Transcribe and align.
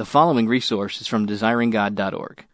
The 0.00 0.06
following 0.06 0.48
resource 0.48 1.02
is 1.02 1.06
from 1.06 1.26
desiringgod.org. 1.26 2.46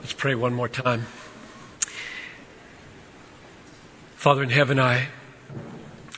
Let's 0.00 0.12
pray 0.12 0.34
one 0.34 0.52
more 0.52 0.68
time. 0.68 1.02
Father 4.16 4.42
in 4.42 4.50
heaven, 4.50 4.80
I 4.80 5.10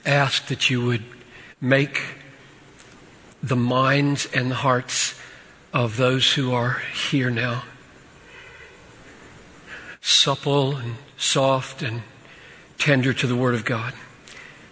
ask 0.07 0.47
that 0.47 0.71
you 0.71 0.87
would 0.87 1.05
make 1.61 2.01
the 3.43 3.55
minds 3.55 4.25
and 4.35 4.51
the 4.51 4.55
hearts 4.55 5.21
of 5.75 5.99
those 5.99 6.33
who 6.33 6.55
are 6.55 6.81
here 7.11 7.29
now 7.29 7.65
supple 10.01 10.77
and 10.77 10.95
soft 11.19 11.83
and 11.83 12.05
tender 12.79 13.13
to 13.13 13.27
the 13.27 13.37
Word 13.37 13.55
of 13.55 13.67
God 13.67 13.93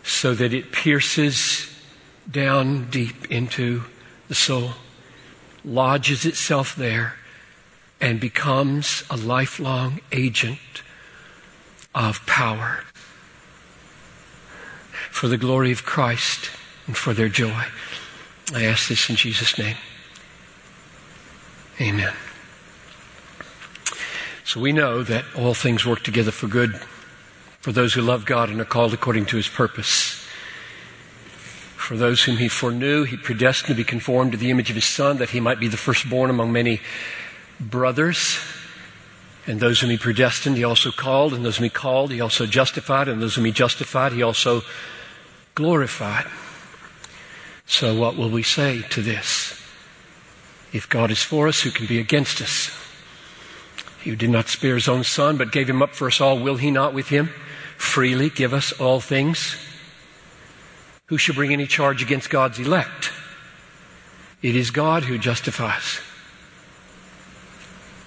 so 0.02 0.34
that 0.34 0.52
it 0.52 0.72
pierces 0.72 1.68
down 2.30 2.90
deep 2.90 3.30
into 3.30 3.84
the 4.28 4.34
soul, 4.34 4.72
lodges 5.64 6.24
itself 6.24 6.74
there, 6.74 7.16
and 8.00 8.18
becomes 8.18 9.04
a 9.10 9.16
lifelong 9.16 10.00
agent 10.10 10.58
of 11.94 12.24
power 12.26 12.80
for 15.10 15.28
the 15.28 15.36
glory 15.36 15.70
of 15.70 15.84
Christ 15.84 16.50
and 16.86 16.96
for 16.96 17.14
their 17.14 17.28
joy. 17.28 17.64
I 18.54 18.64
ask 18.64 18.88
this 18.88 19.08
in 19.08 19.16
Jesus' 19.16 19.56
name. 19.58 19.76
Amen. 21.80 22.12
So 24.44 24.60
we 24.60 24.72
know 24.72 25.02
that 25.02 25.24
all 25.36 25.54
things 25.54 25.86
work 25.86 26.02
together 26.02 26.30
for 26.30 26.46
good 26.46 26.80
for 27.62 27.70
those 27.70 27.94
who 27.94 28.02
love 28.02 28.26
God 28.26 28.50
and 28.50 28.60
are 28.60 28.64
called 28.64 28.92
according 28.92 29.26
to 29.26 29.36
his 29.36 29.46
purpose. 29.46 30.26
For 31.76 31.96
those 31.96 32.24
whom 32.24 32.38
he 32.38 32.48
foreknew, 32.48 33.04
he 33.04 33.16
predestined 33.16 33.68
to 33.68 33.74
be 33.74 33.84
conformed 33.84 34.32
to 34.32 34.38
the 34.38 34.50
image 34.50 34.68
of 34.68 34.74
his 34.74 34.84
Son, 34.84 35.18
that 35.18 35.30
he 35.30 35.38
might 35.38 35.60
be 35.60 35.68
the 35.68 35.76
firstborn 35.76 36.28
among 36.28 36.50
many 36.50 36.80
brothers. 37.60 38.38
And 39.46 39.60
those 39.60 39.78
whom 39.78 39.90
he 39.90 39.96
predestined, 39.96 40.56
he 40.56 40.64
also 40.64 40.90
called, 40.90 41.32
and 41.32 41.44
those 41.44 41.58
whom 41.58 41.64
he 41.64 41.70
called, 41.70 42.10
he 42.10 42.20
also 42.20 42.46
justified, 42.46 43.06
and 43.06 43.22
those 43.22 43.36
whom 43.36 43.44
he 43.44 43.52
justified, 43.52 44.12
he 44.12 44.24
also 44.24 44.62
glorified. 45.54 46.26
So, 47.66 47.94
what 47.94 48.16
will 48.16 48.30
we 48.30 48.42
say 48.42 48.82
to 48.90 49.02
this? 49.02 49.52
If 50.72 50.88
God 50.88 51.12
is 51.12 51.22
for 51.22 51.46
us, 51.46 51.60
who 51.60 51.70
can 51.70 51.86
be 51.86 52.00
against 52.00 52.40
us? 52.42 52.76
He 54.02 54.10
who 54.10 54.16
did 54.16 54.30
not 54.30 54.48
spare 54.48 54.74
his 54.74 54.88
own 54.88 55.04
son, 55.04 55.36
but 55.36 55.52
gave 55.52 55.70
him 55.70 55.80
up 55.80 55.94
for 55.94 56.08
us 56.08 56.20
all, 56.20 56.40
will 56.40 56.56
he 56.56 56.72
not 56.72 56.92
with 56.92 57.08
him 57.08 57.30
freely 57.82 58.30
give 58.30 58.54
us 58.54 58.72
all 58.72 59.00
things? 59.00 59.56
Who 61.06 61.18
shall 61.18 61.34
bring 61.34 61.52
any 61.52 61.66
charge 61.66 62.02
against 62.02 62.30
God's 62.30 62.58
elect? 62.58 63.10
It 64.40 64.56
is 64.56 64.70
God 64.70 65.02
who 65.04 65.18
justifies. 65.18 66.00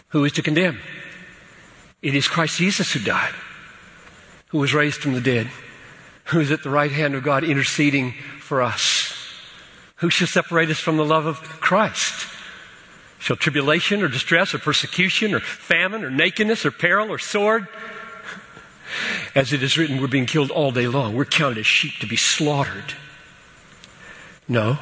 Who 0.10 0.24
is 0.26 0.32
to 0.34 0.42
condemn? 0.42 0.80
It 2.02 2.16
is 2.16 2.28
Christ 2.28 2.58
Jesus 2.58 2.94
who 2.94 3.00
died, 3.00 3.34
who 4.48 4.60
was 4.60 4.74
raised 4.74 5.02
from 5.02 5.14
the 5.14 5.22
dead, 5.22 5.50
who 6.26 6.40
is 6.40 6.52
at 6.52 6.64
the 6.64 6.70
right 6.70 6.92
hand 6.92 7.14
of 7.14 7.24
God 7.24 7.44
interceding 7.44 8.14
for 8.40 8.62
us. 8.62 9.14
Who 9.98 10.10
shall 10.10 10.28
separate 10.28 10.70
us 10.70 10.80
from 10.80 10.98
the 10.98 11.06
love 11.06 11.26
of 11.26 11.38
Christ? 11.38 12.28
Shall 13.20 13.36
tribulation 13.36 14.02
or 14.02 14.08
distress 14.08 14.54
or 14.54 14.60
persecution 14.60 15.34
or 15.34 15.42
famine 15.42 16.04
or 16.04 16.12
nakedness 16.12 16.66
or 16.66 16.72
peril 16.72 17.12
or 17.12 17.20
sword? 17.20 17.68
As 19.36 19.52
it 19.52 19.62
is 19.62 19.78
written, 19.78 20.00
we're 20.00 20.08
being 20.08 20.26
killed 20.26 20.50
all 20.50 20.72
day 20.72 20.88
long. 20.88 21.14
We're 21.14 21.26
counted 21.26 21.58
as 21.60 21.68
sheep 21.68 22.00
to 22.00 22.08
be 22.08 22.16
slaughtered. 22.16 22.94
No. 24.48 24.80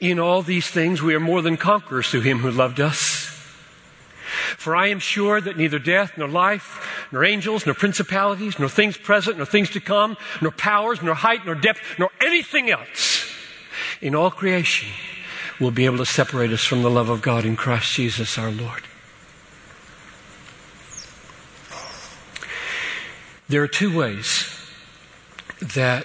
In 0.00 0.18
all 0.18 0.42
these 0.42 0.68
things, 0.68 1.00
we 1.00 1.14
are 1.14 1.20
more 1.20 1.40
than 1.40 1.56
conquerors 1.56 2.10
through 2.10 2.22
him 2.22 2.40
who 2.40 2.50
loved 2.50 2.80
us. 2.80 3.26
For 4.56 4.74
I 4.74 4.88
am 4.88 4.98
sure 4.98 5.40
that 5.40 5.56
neither 5.56 5.78
death, 5.78 6.18
nor 6.18 6.26
life, 6.26 7.06
nor 7.12 7.24
angels, 7.24 7.64
nor 7.64 7.74
principalities, 7.76 8.58
nor 8.58 8.68
things 8.68 8.96
present, 8.96 9.36
nor 9.36 9.46
things 9.46 9.70
to 9.70 9.80
come, 9.80 10.16
nor 10.42 10.50
powers, 10.50 11.00
nor 11.00 11.14
height, 11.14 11.46
nor 11.46 11.54
depth, 11.54 11.80
nor 11.98 12.10
anything 12.20 12.70
else 12.70 13.32
in 14.00 14.14
all 14.14 14.30
creation 14.30 14.88
will 15.60 15.70
be 15.70 15.84
able 15.84 15.98
to 15.98 16.06
separate 16.06 16.52
us 16.52 16.64
from 16.64 16.82
the 16.82 16.90
love 16.90 17.08
of 17.08 17.22
God 17.22 17.44
in 17.44 17.56
Christ 17.56 17.92
Jesus 17.94 18.36
our 18.36 18.50
Lord. 18.50 18.82
There 23.48 23.62
are 23.62 23.68
two 23.68 23.96
ways 23.96 24.54
that 25.60 26.04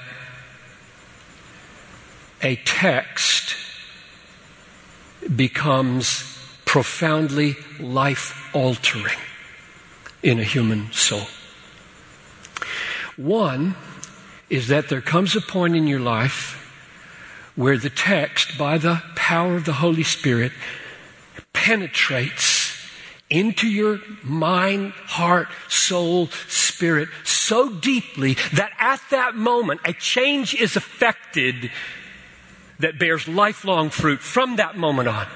a 2.42 2.56
text 2.58 3.56
becomes 5.36 6.38
profoundly 6.64 7.56
life 7.80 8.50
altering 8.56 9.18
in 10.22 10.40
a 10.40 10.44
human 10.44 10.92
soul. 10.94 11.28
One 13.18 13.76
is 14.50 14.70
that 14.70 14.88
there 14.88 15.02
comes 15.02 15.36
a 15.36 15.42
point 15.42 15.76
in 15.76 15.86
your 15.86 16.00
life 16.00 16.60
where 17.56 17.78
the 17.78 17.90
text, 17.90 18.58
by 18.58 18.78
the 18.78 19.04
power 19.16 19.56
of 19.56 19.66
the 19.66 19.74
Holy 19.74 20.04
Spirit, 20.04 20.54
penetrates 21.52 22.43
into 23.30 23.68
your 23.68 24.00
mind, 24.24 24.92
heart, 24.92 25.48
soul, 25.68 26.28
spirit 26.48 27.10
so 27.24 27.70
deeply 27.70 28.36
that 28.54 28.72
at 28.80 29.02
that 29.12 29.36
moment 29.36 29.82
a 29.86 29.94
change 29.94 30.54
is 30.54 30.76
effected 30.76 31.72
that 32.80 33.00
bears 33.00 33.28
lifelong 33.28 33.90
fruit 33.90 34.20
from 34.20 34.58
that 34.58 34.78
moment 34.78 35.08
on. 35.08 35.28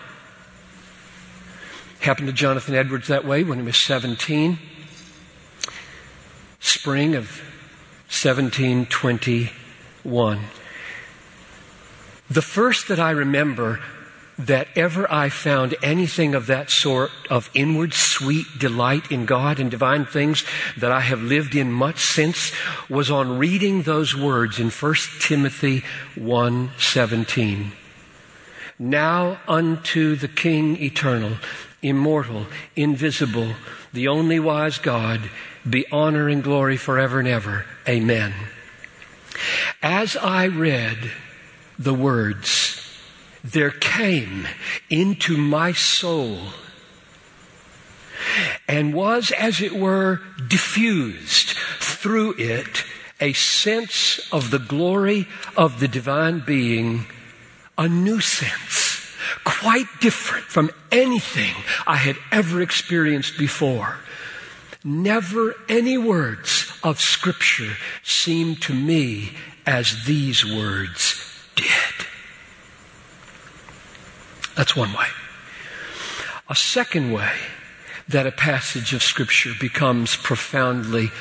Happened 2.01 2.27
to 2.27 2.33
Jonathan 2.33 2.75
Edwards 2.75 3.07
that 3.07 3.25
way 3.25 3.43
when 3.43 3.57
he 3.59 3.65
was 3.65 3.77
17. 3.77 4.59
Spring 6.59 7.15
of 7.15 7.41
1721. 8.09 10.39
The 12.29 12.41
first 12.41 12.89
that 12.89 12.99
I 12.99 13.11
remember 13.11 13.79
that 14.37 14.67
ever 14.75 15.11
I 15.11 15.29
found 15.29 15.75
anything 15.81 16.35
of 16.35 16.45
that 16.47 16.69
sort 16.69 17.09
of 17.29 17.49
inward 17.53 17.93
sweet 17.93 18.45
delight 18.59 19.11
in 19.11 19.25
God 19.25 19.59
and 19.59 19.71
divine 19.71 20.05
things 20.05 20.45
that 20.77 20.91
I 20.91 21.01
have 21.01 21.21
lived 21.21 21.55
in 21.55 21.71
much 21.71 21.99
since 21.99 22.51
was 22.89 23.09
on 23.09 23.39
reading 23.39 23.81
those 23.81 24.15
words 24.15 24.59
in 24.59 24.69
1 24.69 24.95
Timothy 25.19 25.83
1:17. 26.15 27.71
Now 28.79 29.39
unto 29.47 30.15
the 30.15 30.27
King 30.27 30.79
eternal, 30.81 31.37
immortal, 31.81 32.45
invisible, 32.75 33.55
the 33.91 34.07
only 34.07 34.39
wise 34.39 34.77
God, 34.77 35.31
be 35.67 35.85
honor 35.91 36.29
and 36.29 36.43
glory 36.43 36.77
forever 36.77 37.19
and 37.19 37.27
ever. 37.27 37.65
Amen. 37.87 38.33
As 39.81 40.15
I 40.15 40.45
read 40.47 41.11
the 41.79 41.93
words, 41.93 42.76
there 43.53 43.71
came 43.71 44.47
into 44.89 45.37
my 45.37 45.71
soul 45.71 46.37
and 48.67 48.93
was, 48.93 49.31
as 49.31 49.61
it 49.61 49.73
were, 49.73 50.21
diffused 50.47 51.49
through 51.79 52.35
it 52.37 52.83
a 53.19 53.33
sense 53.33 54.19
of 54.31 54.51
the 54.51 54.59
glory 54.59 55.27
of 55.55 55.79
the 55.79 55.87
divine 55.87 56.39
being, 56.39 57.05
a 57.77 57.87
new 57.87 58.19
sense, 58.19 59.15
quite 59.43 59.87
different 60.01 60.45
from 60.45 60.69
anything 60.91 61.55
I 61.85 61.95
had 61.95 62.17
ever 62.31 62.61
experienced 62.61 63.37
before. 63.37 63.97
Never 64.83 65.55
any 65.67 65.97
words 65.97 66.71
of 66.83 66.99
Scripture 67.01 67.77
seemed 68.03 68.61
to 68.63 68.73
me 68.73 69.31
as 69.65 70.05
these 70.05 70.45
words 70.45 71.23
did. 71.55 71.96
That's 74.57 74.75
one 74.75 74.91
way. 74.91 75.05
A 76.49 76.55
second 76.55 77.13
way 77.13 77.31
that 78.07 78.25
a 78.25 78.31
passage 78.31 78.91
of 78.91 79.03
Scripture 79.03 79.51
becomes 79.59 80.15
profoundly 80.15 81.11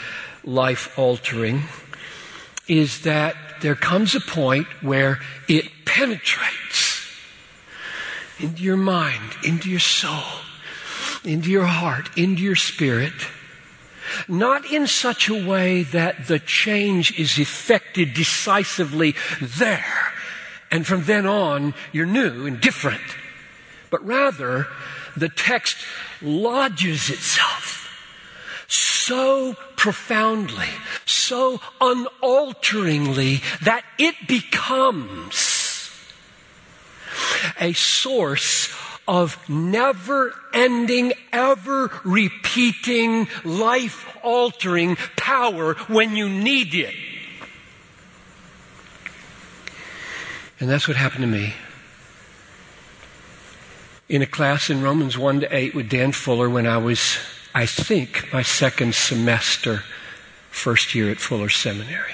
life 0.42 0.98
altering 0.98 1.64
is 2.66 3.02
that 3.02 3.36
there 3.60 3.74
comes 3.74 4.14
a 4.14 4.20
point 4.20 4.66
where 4.80 5.18
it 5.48 5.66
penetrates 5.84 7.06
into 8.38 8.62
your 8.62 8.78
mind, 8.78 9.36
into 9.44 9.68
your 9.68 9.80
soul, 9.80 10.40
into 11.22 11.50
your 11.50 11.66
heart, 11.66 12.08
into 12.16 12.42
your 12.42 12.56
spirit. 12.56 13.12
Not 14.28 14.72
in 14.72 14.86
such 14.86 15.28
a 15.28 15.46
way 15.46 15.82
that 15.82 16.26
the 16.26 16.38
change 16.38 17.18
is 17.18 17.38
effected 17.38 18.14
decisively 18.14 19.14
there, 19.42 20.12
and 20.70 20.86
from 20.86 21.04
then 21.04 21.26
on 21.26 21.74
you're 21.92 22.06
new 22.06 22.46
and 22.46 22.58
different. 22.60 23.02
But 23.90 24.04
rather, 24.04 24.66
the 25.16 25.28
text 25.28 25.76
lodges 26.20 27.10
itself 27.10 27.86
so 28.68 29.54
profoundly, 29.76 30.68
so 31.04 31.60
unalteringly 31.80 33.42
that 33.62 33.84
it 33.98 34.14
becomes 34.26 35.90
a 37.60 37.72
source 37.72 38.74
of 39.08 39.38
never 39.48 40.34
ending, 40.52 41.12
ever 41.32 41.90
repeating, 42.04 43.28
life 43.44 44.16
altering 44.22 44.96
power 45.16 45.74
when 45.86 46.16
you 46.16 46.28
need 46.28 46.74
it. 46.74 46.94
And 50.58 50.68
that's 50.68 50.88
what 50.88 50.96
happened 50.96 51.22
to 51.22 51.28
me. 51.28 51.54
In 54.08 54.22
a 54.22 54.26
class 54.26 54.70
in 54.70 54.82
Romans 54.82 55.18
1 55.18 55.40
to 55.40 55.56
8 55.56 55.74
with 55.74 55.88
Dan 55.88 56.12
Fuller 56.12 56.48
when 56.48 56.64
I 56.64 56.78
was, 56.78 57.18
I 57.52 57.66
think, 57.66 58.32
my 58.32 58.42
second 58.42 58.94
semester, 58.94 59.82
first 60.48 60.94
year 60.94 61.10
at 61.10 61.18
Fuller 61.18 61.48
Seminary. 61.48 62.12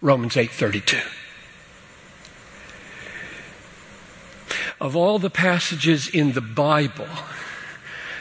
Romans 0.00 0.36
8:32. 0.36 1.00
Of 4.80 4.94
all 4.94 5.18
the 5.18 5.30
passages 5.30 6.06
in 6.06 6.32
the 6.32 6.40
Bible 6.40 7.08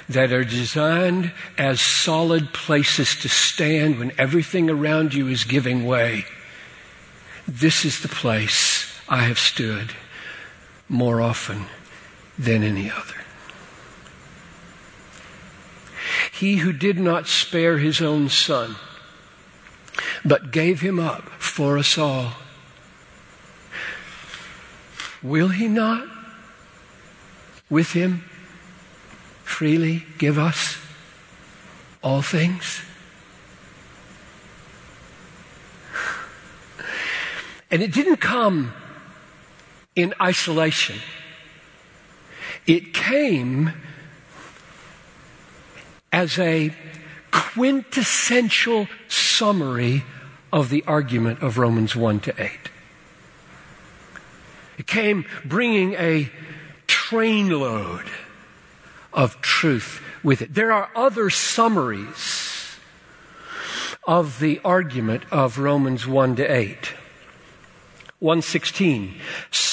that 0.09 0.31
are 0.31 0.43
designed 0.43 1.31
as 1.59 1.79
solid 1.79 2.53
places 2.53 3.15
to 3.17 3.29
stand 3.29 3.99
when 3.99 4.13
everything 4.17 4.67
around 4.67 5.13
you 5.13 5.27
is 5.27 5.43
giving 5.43 5.85
way, 5.85 6.25
this 7.47 7.85
is 7.85 7.99
the 7.99 8.07
place 8.07 8.87
I 9.07 9.25
have 9.25 9.37
stood 9.37 9.93
more 10.93 11.19
often 11.21 11.65
than 12.37 12.63
any 12.63 12.89
other. 12.89 13.15
He 16.31 16.57
who 16.57 16.71
did 16.71 16.99
not 16.99 17.27
spare 17.27 17.79
his 17.79 17.99
own 17.99 18.29
son, 18.29 18.75
but 20.23 20.51
gave 20.51 20.81
him 20.81 20.99
up 20.99 21.23
for 21.23 21.77
us 21.77 21.97
all, 21.97 22.33
will 25.23 25.49
he 25.49 25.67
not 25.67 26.07
with 27.69 27.93
him 27.93 28.23
freely 29.43 30.05
give 30.17 30.37
us 30.37 30.77
all 32.03 32.21
things? 32.21 32.81
And 37.71 37.81
it 37.81 37.91
didn't 37.91 38.17
come 38.17 38.71
in 39.95 40.13
isolation. 40.21 40.99
It 42.65 42.93
came 42.93 43.73
as 46.11 46.39
a 46.39 46.73
quintessential 47.31 48.87
summary 49.07 50.03
of 50.51 50.69
the 50.69 50.83
argument 50.85 51.41
of 51.41 51.57
Romans 51.57 51.95
1 51.95 52.19
to 52.21 52.41
8. 52.41 52.51
It 54.77 54.87
came 54.87 55.25
bringing 55.43 55.93
a 55.93 56.31
trainload 56.87 58.05
of 59.11 59.39
truth 59.41 60.01
with 60.23 60.41
it. 60.41 60.53
There 60.53 60.71
are 60.71 60.89
other 60.95 61.29
summaries 61.29 62.77
of 64.05 64.39
the 64.39 64.59
argument 64.63 65.23
of 65.31 65.57
Romans 65.57 66.07
1 66.07 66.35
to 66.37 66.43
8. 66.43 66.93
116. 68.19 69.15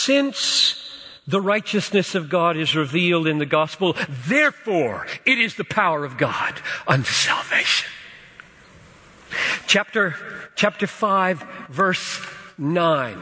Since 0.05 0.83
the 1.27 1.43
righteousness 1.43 2.15
of 2.15 2.31
God 2.31 2.57
is 2.57 2.75
revealed 2.75 3.27
in 3.27 3.37
the 3.37 3.45
gospel, 3.45 3.95
therefore 4.27 5.07
it 5.27 5.39
is 5.39 5.57
the 5.57 5.65
power 5.65 6.07
of 6.07 6.17
God 6.17 6.55
unto 6.89 7.11
salvation. 7.11 7.91
Chapter, 9.67 10.17
chapter 10.57 10.87
5, 10.87 11.45
verse 11.69 12.19
9. 12.57 13.19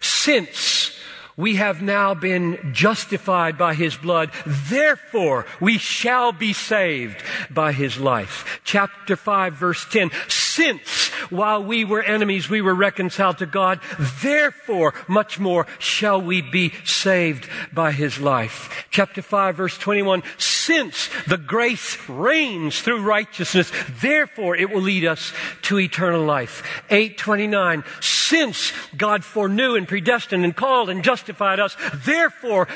Since 0.00 0.98
we 1.40 1.56
have 1.56 1.80
now 1.80 2.12
been 2.12 2.72
justified 2.74 3.56
by 3.56 3.72
his 3.72 3.96
blood. 3.96 4.30
Therefore, 4.44 5.46
we 5.58 5.78
shall 5.78 6.32
be 6.32 6.52
saved 6.52 7.22
by 7.48 7.72
his 7.72 7.98
life. 7.98 8.60
Chapter 8.62 9.16
5 9.16 9.54
verse 9.54 9.86
10. 9.90 10.10
Since 10.50 11.08
while 11.30 11.62
we 11.62 11.84
were 11.84 12.02
enemies, 12.02 12.50
we 12.50 12.60
were 12.60 12.74
reconciled 12.74 13.38
to 13.38 13.46
God. 13.46 13.78
Therefore, 14.20 14.94
much 15.06 15.38
more 15.38 15.66
shall 15.78 16.20
we 16.20 16.42
be 16.42 16.72
saved 16.84 17.48
by 17.72 17.92
his 17.92 18.18
life. 18.18 18.86
Chapter 18.90 19.22
5 19.22 19.56
verse 19.56 19.78
21. 19.78 20.24
Since 20.38 21.08
the 21.28 21.38
grace 21.38 21.96
reigns 22.08 22.80
through 22.80 23.02
righteousness, 23.02 23.70
therefore 24.00 24.56
it 24.56 24.70
will 24.70 24.82
lead 24.82 25.04
us 25.04 25.32
to 25.62 25.78
eternal 25.78 26.24
life. 26.24 26.82
829. 26.90 27.84
Since 28.30 28.72
God 28.96 29.24
foreknew 29.24 29.74
and 29.74 29.88
predestined 29.88 30.44
and 30.44 30.54
called 30.54 30.88
and 30.88 31.02
justified 31.02 31.58
us, 31.58 31.76
therefore 31.92 32.68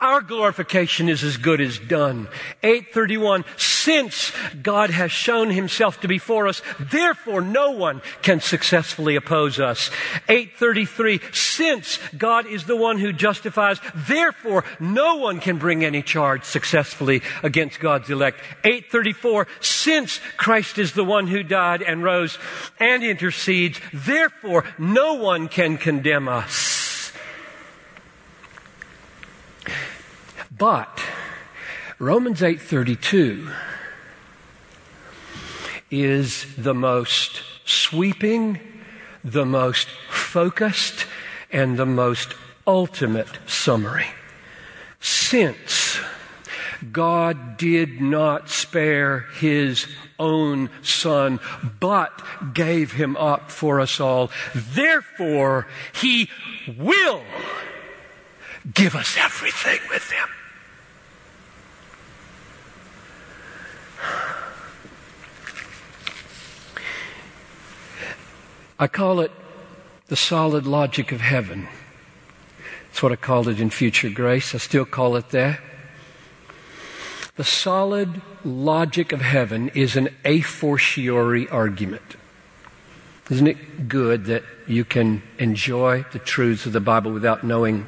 our 0.00 0.22
glorification 0.22 1.10
is 1.10 1.22
as 1.22 1.36
good 1.36 1.60
as 1.60 1.78
done. 1.78 2.28
831. 2.62 3.44
Since 3.58 4.32
God 4.62 4.88
has 4.88 5.12
shown 5.12 5.50
himself 5.50 6.00
to 6.00 6.08
be 6.08 6.16
for 6.16 6.48
us, 6.48 6.62
therefore 6.80 7.42
no 7.42 7.72
one 7.72 8.00
can 8.22 8.40
successfully 8.40 9.14
oppose 9.14 9.60
us. 9.60 9.90
833, 10.30 11.20
since 11.32 11.98
God 12.16 12.46
is 12.46 12.64
the 12.64 12.76
one 12.76 12.98
who 12.98 13.12
justifies, 13.12 13.80
therefore 13.94 14.64
no 14.80 15.16
one 15.16 15.40
can 15.40 15.58
bring 15.58 15.84
any 15.84 16.00
charge 16.00 16.44
successfully 16.44 17.20
against 17.42 17.80
God's 17.80 18.08
elect. 18.08 18.40
834, 18.64 19.46
since 19.60 20.20
Christ 20.38 20.78
is 20.78 20.94
the 20.94 21.04
one 21.04 21.26
who 21.26 21.42
died 21.42 21.82
and 21.82 22.02
rose 22.02 22.38
and 22.80 23.04
intercedes, 23.04 23.78
therefore 23.92 24.64
no 24.78 25.01
one 25.10 25.48
can 25.48 25.76
condemn 25.76 26.28
us. 26.28 27.12
But 30.56 31.00
Romans 31.98 32.42
8:32 32.42 33.50
is 35.90 36.46
the 36.56 36.74
most 36.74 37.42
sweeping, 37.64 38.60
the 39.24 39.44
most 39.44 39.88
focused, 40.08 41.06
and 41.50 41.76
the 41.76 41.86
most 41.86 42.34
ultimate 42.66 43.38
summary. 43.46 44.06
Since 45.00 45.98
God 46.90 47.56
did 47.56 48.00
not 48.00 48.48
spare 48.48 49.26
his 49.40 49.86
own 50.22 50.70
son, 50.82 51.40
but 51.80 52.22
gave 52.54 52.92
him 52.92 53.16
up 53.16 53.50
for 53.50 53.80
us 53.80 54.00
all, 54.00 54.30
therefore 54.54 55.66
he 55.92 56.30
will 56.78 57.22
give 58.72 58.94
us 58.94 59.16
everything 59.18 59.80
with 59.90 60.10
him. 60.10 60.28
I 68.78 68.86
call 68.88 69.20
it 69.20 69.30
the 70.08 70.16
solid 70.16 70.66
logic 70.66 71.12
of 71.12 71.20
heaven. 71.20 71.68
That's 72.88 73.02
what 73.02 73.12
I 73.12 73.16
called 73.16 73.48
it 73.48 73.60
in 73.60 73.70
Future 73.70 74.10
Grace. 74.10 74.54
I 74.54 74.58
still 74.58 74.84
call 74.84 75.16
it 75.16 75.30
that. 75.30 75.60
The 77.36 77.44
solid 77.44 78.20
logic 78.44 79.12
of 79.12 79.22
heaven 79.22 79.70
is 79.70 79.96
an 79.96 80.10
a 80.22 80.42
fortiori 80.42 81.48
argument. 81.48 82.16
Isn't 83.30 83.46
it 83.46 83.88
good 83.88 84.26
that 84.26 84.42
you 84.66 84.84
can 84.84 85.22
enjoy 85.38 86.04
the 86.12 86.18
truths 86.18 86.66
of 86.66 86.72
the 86.72 86.80
Bible 86.80 87.10
without 87.10 87.42
knowing 87.42 87.86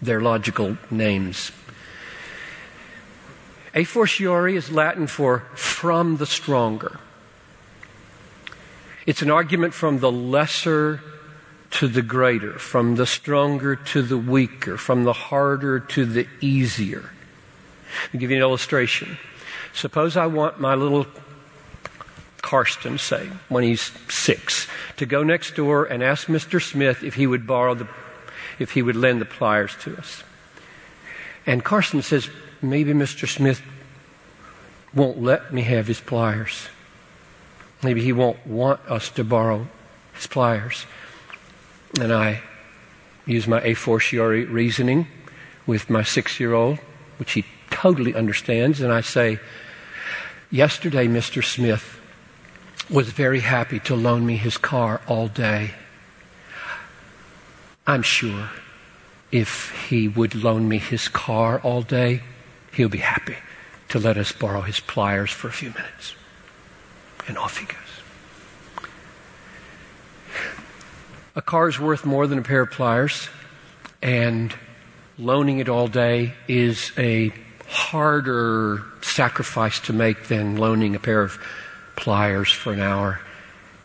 their 0.00 0.20
logical 0.20 0.78
names? 0.92 1.50
A 3.74 3.82
fortiori 3.82 4.54
is 4.54 4.70
Latin 4.70 5.08
for 5.08 5.40
from 5.56 6.18
the 6.18 6.26
stronger. 6.26 7.00
It's 9.06 9.22
an 9.22 9.30
argument 9.30 9.74
from 9.74 9.98
the 9.98 10.12
lesser 10.12 11.00
to 11.72 11.88
the 11.88 12.02
greater, 12.02 12.58
from 12.60 12.94
the 12.94 13.06
stronger 13.06 13.74
to 13.74 14.02
the 14.02 14.18
weaker, 14.18 14.76
from 14.76 15.02
the 15.02 15.12
harder 15.12 15.80
to 15.80 16.04
the 16.04 16.28
easier. 16.40 17.10
I'll 18.12 18.20
give 18.20 18.30
you 18.30 18.36
an 18.36 18.42
illustration. 18.42 19.18
Suppose 19.72 20.16
I 20.16 20.26
want 20.26 20.60
my 20.60 20.74
little 20.74 21.06
Karsten, 22.42 22.98
say, 22.98 23.28
when 23.48 23.64
he's 23.64 23.92
six, 24.08 24.66
to 24.96 25.06
go 25.06 25.22
next 25.22 25.54
door 25.54 25.84
and 25.84 26.02
ask 26.02 26.28
Mr. 26.28 26.62
Smith 26.62 27.02
if 27.02 27.14
he 27.14 27.26
would 27.26 27.46
borrow 27.46 27.74
the, 27.74 27.88
if 28.58 28.72
he 28.72 28.82
would 28.82 28.96
lend 28.96 29.20
the 29.20 29.26
pliers 29.26 29.76
to 29.82 29.96
us. 29.96 30.22
And 31.46 31.64
Karsten 31.64 32.02
says, 32.02 32.30
maybe 32.62 32.92
Mr. 32.92 33.28
Smith 33.28 33.62
won't 34.94 35.22
let 35.22 35.52
me 35.52 35.62
have 35.62 35.86
his 35.86 36.00
pliers. 36.00 36.68
Maybe 37.82 38.02
he 38.02 38.12
won't 38.12 38.46
want 38.46 38.80
us 38.88 39.10
to 39.10 39.24
borrow 39.24 39.68
his 40.14 40.26
pliers. 40.26 40.86
And 42.00 42.12
I 42.12 42.42
use 43.26 43.46
my 43.46 43.60
a 43.62 43.74
fortiori 43.74 44.44
reasoning 44.44 45.06
with 45.66 45.90
my 45.90 46.02
six 46.02 46.40
year 46.40 46.54
old, 46.54 46.78
which 47.18 47.32
he 47.32 47.44
totally 47.70 48.14
understands, 48.14 48.80
and 48.80 48.92
I 48.92 49.00
say, 49.00 49.38
Yesterday, 50.50 51.06
Mr. 51.06 51.44
Smith 51.44 52.00
was 52.88 53.10
very 53.10 53.40
happy 53.40 53.80
to 53.80 53.94
loan 53.94 54.24
me 54.24 54.36
his 54.36 54.56
car 54.56 55.00
all 55.06 55.28
day. 55.28 55.72
I'm 57.86 58.02
sure 58.02 58.48
if 59.30 59.70
he 59.88 60.08
would 60.08 60.34
loan 60.34 60.68
me 60.68 60.78
his 60.78 61.08
car 61.08 61.60
all 61.60 61.82
day, 61.82 62.22
he'll 62.72 62.88
be 62.88 62.98
happy 62.98 63.36
to 63.90 63.98
let 63.98 64.16
us 64.16 64.32
borrow 64.32 64.62
his 64.62 64.80
pliers 64.80 65.30
for 65.30 65.48
a 65.48 65.52
few 65.52 65.70
minutes. 65.70 66.14
And 67.26 67.36
off 67.36 67.58
he 67.58 67.66
goes. 67.66 67.76
A 71.36 71.42
car 71.42 71.68
is 71.68 71.78
worth 71.78 72.04
more 72.04 72.26
than 72.26 72.38
a 72.38 72.42
pair 72.42 72.62
of 72.62 72.70
pliers, 72.70 73.28
and 74.02 74.54
loaning 75.18 75.58
it 75.58 75.68
all 75.68 75.88
day 75.88 76.34
is 76.46 76.90
a 76.96 77.32
harder 77.68 78.82
sacrifice 79.02 79.78
to 79.80 79.92
make 79.92 80.28
than 80.28 80.56
loaning 80.56 80.94
a 80.94 80.98
pair 80.98 81.22
of 81.22 81.38
pliers 81.96 82.50
for 82.50 82.72
an 82.72 82.80
hour. 82.80 83.20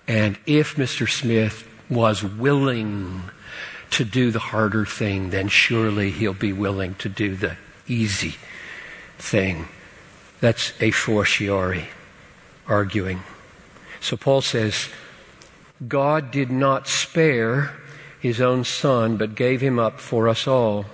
And 0.07 0.37
if 0.45 0.75
Mr. 0.75 1.09
Smith 1.09 1.67
was 1.89 2.23
willing 2.23 3.23
to 3.91 4.03
do 4.03 4.31
the 4.31 4.39
harder 4.39 4.85
thing, 4.85 5.29
then 5.29 5.47
surely 5.47 6.11
he'll 6.11 6.33
be 6.33 6.53
willing 6.53 6.95
to 6.95 7.09
do 7.09 7.35
the 7.35 7.57
easy 7.87 8.35
thing. 9.17 9.67
That's 10.39 10.73
a 10.81 10.91
fortiori 10.91 11.89
arguing. 12.67 13.23
So 13.99 14.17
Paul 14.17 14.41
says, 14.41 14.89
God 15.87 16.31
did 16.31 16.49
not 16.49 16.87
spare 16.87 17.73
his 18.19 18.41
own 18.41 18.63
son, 18.63 19.17
but 19.17 19.35
gave 19.35 19.61
him 19.61 19.79
up 19.79 19.99
for 19.99 20.27
us 20.27 20.47
all. 20.47 20.85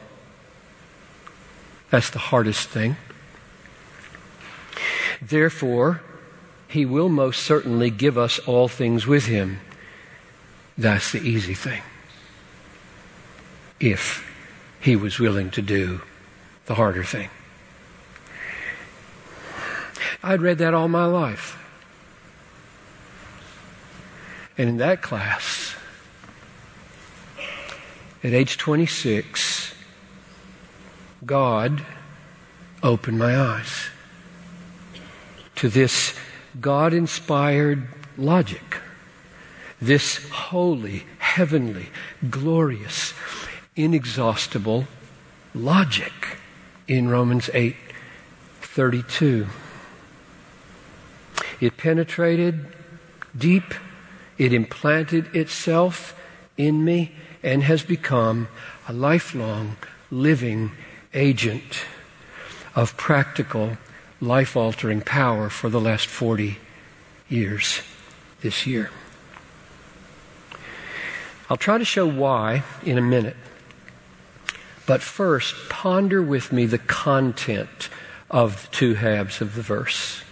That's 1.89 2.09
the 2.09 2.19
hardest 2.19 2.69
thing. 2.69 2.97
Therefore, 5.21 6.01
he 6.67 6.85
will 6.85 7.09
most 7.09 7.41
certainly 7.43 7.89
give 7.89 8.17
us 8.17 8.39
all 8.39 8.67
things 8.67 9.07
with 9.07 9.25
him. 9.25 9.59
That's 10.77 11.11
the 11.11 11.19
easy 11.19 11.55
thing. 11.55 11.81
If 13.79 14.25
he 14.81 14.95
was 14.95 15.19
willing 15.19 15.49
to 15.51 15.61
do 15.61 16.01
the 16.67 16.75
harder 16.75 17.03
thing. 17.03 17.29
I'd 20.21 20.41
read 20.41 20.57
that 20.59 20.73
all 20.73 20.87
my 20.87 21.05
life. 21.05 21.57
And 24.57 24.69
in 24.69 24.77
that 24.77 25.01
class, 25.01 25.75
at 28.23 28.33
age 28.33 28.57
26, 28.57 29.58
God 31.25 31.85
opened 32.81 33.19
my 33.19 33.37
eyes 33.37 33.89
to 35.55 35.67
this 35.67 36.15
God 36.59 36.93
inspired 36.93 37.87
logic, 38.17 38.77
this 39.81 40.29
holy, 40.29 41.03
heavenly, 41.17 41.87
glorious, 42.29 43.13
inexhaustible 43.75 44.87
logic 45.53 46.37
in 46.87 47.09
Romans 47.09 47.49
8 47.53 47.75
32. 48.61 49.47
It 51.59 51.75
penetrated 51.75 52.65
deep, 53.37 53.73
it 54.37 54.53
implanted 54.53 55.35
itself 55.35 56.17
in 56.55 56.85
me, 56.85 57.11
and 57.43 57.63
has 57.63 57.83
become 57.83 58.47
a 58.87 58.93
lifelong 58.93 59.75
living 60.09 60.71
agent 61.13 61.85
of 62.75 62.95
practical, 62.97 63.77
life 64.21 64.55
altering 64.55 65.01
power 65.01 65.49
for 65.49 65.69
the 65.69 65.79
last 65.79 66.07
40 66.07 66.57
years 67.27 67.81
this 68.41 68.67
year. 68.67 68.91
I'll 71.49 71.57
try 71.57 71.77
to 71.77 71.85
show 71.85 72.07
why 72.07 72.63
in 72.83 72.97
a 72.97 73.01
minute. 73.01 73.35
But 74.85 75.01
first, 75.01 75.55
ponder 75.69 76.21
with 76.21 76.51
me 76.51 76.65
the 76.65 76.77
content 76.77 77.89
of 78.29 78.63
the 78.63 78.75
two 78.75 78.93
halves 78.95 79.41
of 79.41 79.55
the 79.55 79.61
verse. 79.61 80.23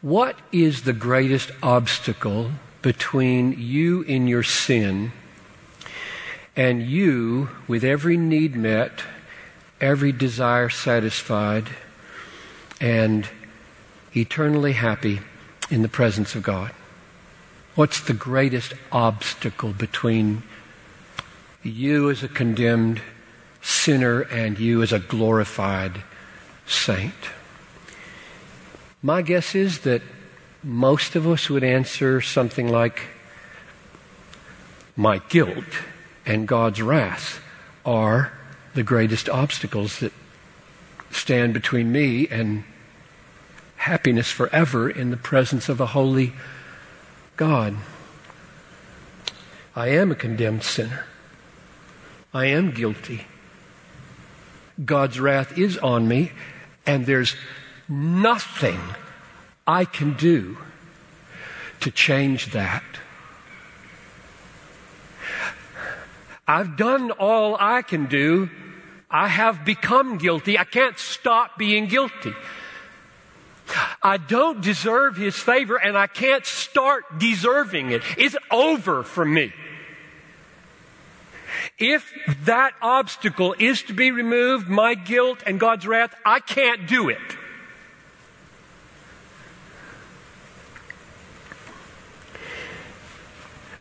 What 0.00 0.36
is 0.50 0.82
the 0.82 0.92
greatest 0.92 1.50
obstacle 1.62 2.50
between 2.80 3.52
you 3.52 4.02
in 4.02 4.26
your 4.26 4.42
sin 4.42 5.12
and 6.56 6.82
you 6.82 7.48
with 7.66 7.84
every 7.84 8.16
need 8.16 8.54
met, 8.54 9.02
every 9.80 10.12
desire 10.12 10.68
satisfied, 10.68 11.68
and 12.80 13.28
eternally 14.14 14.72
happy 14.72 15.20
in 15.70 15.82
the 15.82 15.88
presence 15.88 16.34
of 16.34 16.42
God? 16.42 16.72
What's 17.74 18.00
the 18.00 18.12
greatest 18.12 18.74
obstacle 18.90 19.72
between 19.72 20.42
you 21.62 22.10
as 22.10 22.22
a 22.22 22.28
condemned 22.28 23.00
sinner 23.62 24.22
and 24.22 24.58
you 24.58 24.82
as 24.82 24.92
a 24.92 24.98
glorified 24.98 26.02
saint? 26.66 27.14
My 29.02 29.22
guess 29.22 29.54
is 29.54 29.80
that 29.80 30.02
most 30.62 31.16
of 31.16 31.26
us 31.26 31.48
would 31.48 31.64
answer 31.64 32.20
something 32.20 32.68
like, 32.68 33.00
My 34.94 35.18
guilt 35.18 35.64
and 36.24 36.46
God's 36.46 36.80
wrath 36.80 37.40
are 37.84 38.32
the 38.74 38.82
greatest 38.82 39.28
obstacles 39.28 39.98
that 40.00 40.12
stand 41.10 41.52
between 41.52 41.92
me 41.92 42.26
and 42.28 42.64
happiness 43.76 44.30
forever 44.30 44.88
in 44.88 45.10
the 45.10 45.16
presence 45.16 45.68
of 45.68 45.80
a 45.80 45.86
holy 45.86 46.32
God. 47.36 47.76
I 49.74 49.88
am 49.88 50.10
a 50.12 50.14
condemned 50.14 50.62
sinner. 50.62 51.06
I 52.32 52.46
am 52.46 52.70
guilty. 52.70 53.26
God's 54.84 55.20
wrath 55.20 55.58
is 55.58 55.76
on 55.78 56.08
me, 56.08 56.32
and 56.86 57.06
there's 57.06 57.34
nothing 57.88 58.80
I 59.66 59.84
can 59.84 60.14
do 60.14 60.58
to 61.80 61.90
change 61.90 62.52
that. 62.52 62.84
I've 66.46 66.76
done 66.76 67.10
all 67.12 67.56
I 67.58 67.82
can 67.82 68.06
do. 68.06 68.50
I 69.10 69.28
have 69.28 69.64
become 69.64 70.18
guilty. 70.18 70.58
I 70.58 70.64
can't 70.64 70.98
stop 70.98 71.58
being 71.58 71.86
guilty. 71.86 72.34
I 74.02 74.16
don't 74.16 74.60
deserve 74.60 75.16
his 75.16 75.36
favor 75.36 75.76
and 75.76 75.96
I 75.96 76.06
can't 76.06 76.44
start 76.44 77.18
deserving 77.18 77.90
it. 77.92 78.02
It's 78.18 78.36
over 78.50 79.02
for 79.02 79.24
me. 79.24 79.52
If 81.78 82.12
that 82.44 82.74
obstacle 82.82 83.54
is 83.58 83.82
to 83.82 83.92
be 83.92 84.10
removed, 84.10 84.68
my 84.68 84.94
guilt 84.94 85.42
and 85.46 85.60
God's 85.60 85.86
wrath, 85.86 86.14
I 86.24 86.40
can't 86.40 86.88
do 86.88 87.08
it. 87.08 87.18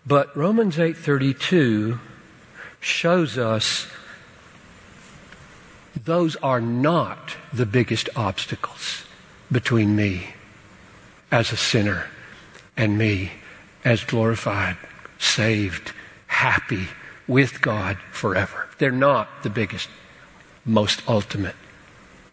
But 0.06 0.36
Romans 0.36 0.78
8:32 0.78 2.00
shows 2.82 3.38
us 3.38 3.88
those 6.04 6.36
are 6.38 6.60
not 6.60 7.38
the 7.54 7.66
biggest 7.66 8.10
obstacles 8.16 9.06
between 9.52 9.96
me 9.96 10.34
as 11.32 11.52
a 11.52 11.58
sinner 11.58 12.08
and 12.76 12.98
me 12.98 13.32
as 13.86 14.04
glorified, 14.04 14.78
saved, 15.20 15.94
happy 16.28 16.88
with 17.28 17.62
God 17.62 17.98
forever. 18.12 18.68
They're 18.80 18.92
not 18.92 19.44
the 19.44 19.50
biggest, 19.50 19.90
most 20.66 21.08
ultimate 21.08 21.56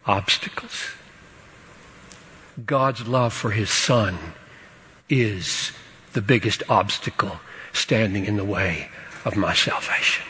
obstacles. 0.05 0.91
God's 2.65 3.07
love 3.07 3.33
for 3.33 3.51
his 3.51 3.69
son 3.69 4.17
is 5.09 5.71
the 6.13 6.21
biggest 6.21 6.63
obstacle 6.67 7.39
standing 7.71 8.25
in 8.25 8.35
the 8.35 8.43
way 8.43 8.89
of 9.23 9.37
my 9.37 9.53
salvation. 9.53 10.25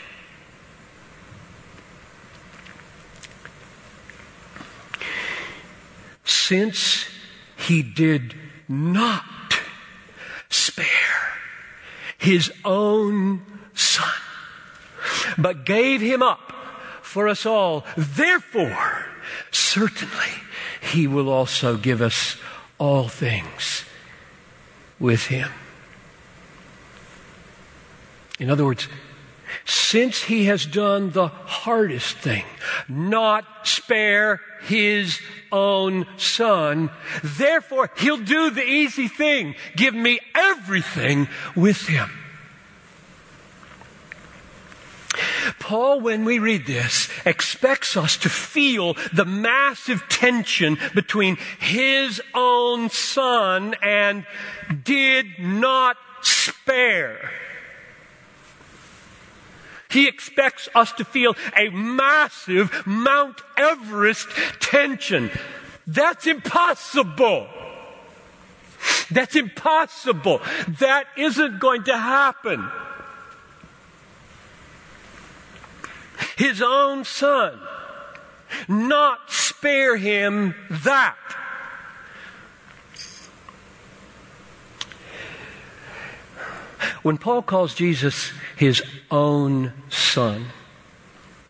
Since 6.30 7.06
he 7.56 7.82
did 7.82 8.36
not 8.68 9.24
spare 10.48 10.86
his 12.16 12.52
own 12.64 13.42
son, 13.74 14.08
but 15.36 15.64
gave 15.64 16.00
him 16.00 16.22
up 16.22 16.52
for 17.02 17.26
us 17.26 17.44
all, 17.44 17.84
therefore, 17.96 19.06
certainly 19.50 20.30
he 20.80 21.08
will 21.08 21.28
also 21.28 21.76
give 21.76 22.00
us 22.00 22.36
all 22.78 23.08
things 23.08 23.84
with 25.00 25.26
him. 25.26 25.50
In 28.38 28.50
other 28.50 28.64
words, 28.64 28.86
since 29.70 30.24
he 30.24 30.46
has 30.46 30.66
done 30.66 31.10
the 31.10 31.28
hardest 31.28 32.16
thing, 32.16 32.44
not 32.88 33.44
spare 33.62 34.40
his 34.62 35.20
own 35.52 36.06
son, 36.16 36.90
therefore 37.22 37.90
he'll 37.96 38.16
do 38.16 38.50
the 38.50 38.64
easy 38.64 39.06
thing, 39.06 39.54
give 39.76 39.94
me 39.94 40.18
everything 40.34 41.28
with 41.54 41.86
him. 41.86 42.10
Paul, 45.60 46.00
when 46.00 46.24
we 46.24 46.38
read 46.38 46.66
this, 46.66 47.08
expects 47.24 47.96
us 47.96 48.16
to 48.18 48.28
feel 48.28 48.94
the 49.12 49.24
massive 49.24 50.02
tension 50.08 50.78
between 50.94 51.36
his 51.60 52.20
own 52.34 52.90
son 52.90 53.74
and 53.82 54.26
did 54.82 55.26
not 55.38 55.96
spare. 56.22 57.30
He 59.90 60.06
expects 60.08 60.68
us 60.74 60.92
to 60.92 61.04
feel 61.04 61.36
a 61.56 61.68
massive 61.70 62.86
Mount 62.86 63.40
Everest 63.56 64.28
tension. 64.60 65.30
That's 65.86 66.26
impossible. 66.26 67.48
That's 69.10 69.34
impossible. 69.34 70.40
That 70.78 71.06
isn't 71.16 71.58
going 71.58 71.84
to 71.84 71.98
happen. 71.98 72.70
His 76.36 76.62
own 76.62 77.04
son, 77.04 77.60
not 78.68 79.30
spare 79.30 79.96
him 79.96 80.54
that. 80.70 81.18
When 87.02 87.16
Paul 87.16 87.42
calls 87.42 87.74
Jesus 87.74 88.32
his 88.56 88.82
own 89.10 89.72
son, 89.88 90.46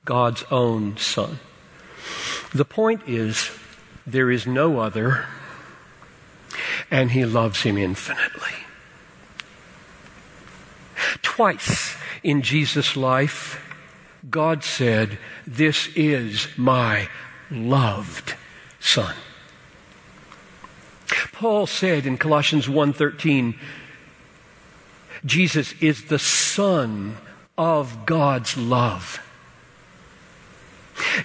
God's 0.04 0.44
own 0.50 0.96
son, 0.96 1.40
the 2.54 2.64
point 2.64 3.02
is 3.06 3.50
there 4.06 4.30
is 4.30 4.46
no 4.46 4.78
other, 4.78 5.26
and 6.90 7.12
he 7.12 7.24
loves 7.24 7.62
him 7.62 7.76
infinitely. 7.76 8.54
Twice 11.22 11.96
in 12.22 12.42
Jesus' 12.42 12.96
life, 12.96 13.64
God 14.28 14.62
said, 14.62 15.18
This 15.46 15.88
is 15.96 16.48
my 16.56 17.08
loved 17.50 18.34
son. 18.78 19.14
Paul 21.32 21.66
said 21.66 22.04
in 22.04 22.18
Colossians 22.18 22.66
1:13 22.68 23.54
Jesus 25.24 25.74
is 25.80 26.04
the 26.04 26.18
son 26.18 27.16
of 27.58 28.06
God's 28.06 28.56
love. 28.56 29.22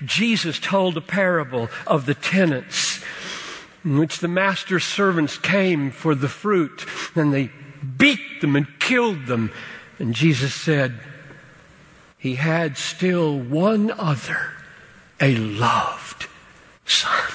Jesus 0.03 0.59
told 0.59 0.97
a 0.97 1.01
parable 1.01 1.69
of 1.87 2.05
the 2.05 2.13
tenants 2.13 3.03
in 3.83 3.97
which 3.97 4.19
the 4.19 4.27
master's 4.27 4.83
servants 4.83 5.37
came 5.37 5.91
for 5.91 6.15
the 6.15 6.27
fruit 6.27 6.85
and 7.15 7.33
they 7.33 7.51
beat 7.97 8.41
them 8.41 8.55
and 8.55 8.67
killed 8.79 9.27
them. 9.27 9.51
And 9.99 10.13
Jesus 10.13 10.53
said, 10.53 10.99
He 12.17 12.35
had 12.35 12.77
still 12.77 13.37
one 13.37 13.91
other, 13.91 14.51
a 15.21 15.35
loved 15.35 16.27
son. 16.85 17.31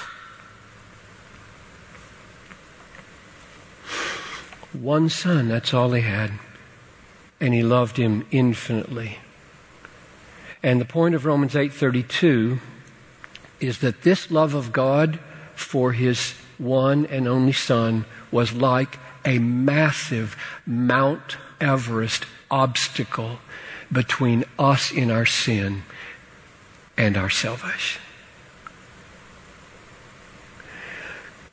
One 4.73 5.09
son, 5.09 5.47
that's 5.47 5.73
all 5.73 5.91
he 5.93 6.01
had 6.01 6.31
and 7.41 7.55
he 7.55 7.63
loved 7.63 7.97
him 7.97 8.25
infinitely. 8.29 9.17
And 10.61 10.79
the 10.79 10.85
point 10.85 11.15
of 11.15 11.25
Romans 11.25 11.55
8:32 11.55 12.59
is 13.59 13.79
that 13.79 14.03
this 14.03 14.29
love 14.29 14.53
of 14.53 14.71
God 14.71 15.19
for 15.55 15.93
his 15.93 16.35
one 16.59 17.07
and 17.07 17.27
only 17.27 17.51
son 17.51 18.05
was 18.31 18.53
like 18.53 18.99
a 19.25 19.39
massive 19.39 20.37
Mount 20.65 21.37
Everest 21.59 22.25
obstacle 22.49 23.39
between 23.91 24.45
us 24.57 24.91
in 24.91 25.09
our 25.11 25.25
sin 25.25 25.83
and 26.97 27.17
our 27.17 27.29
salvation. 27.29 28.01